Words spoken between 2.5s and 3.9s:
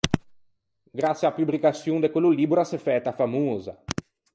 a s’é fæta famosa.